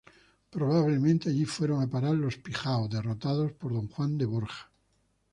Probablemente 0.49 1.29
allí 1.29 1.45
fueron 1.45 1.83
a 1.83 1.87
parar 1.87 2.15
Los 2.15 2.35
Pijao, 2.37 2.87
derrotados 2.87 3.51
por 3.51 3.71
don 3.71 3.87
Juan 3.87 4.17
de 4.17 4.25
Borja. 4.25 4.71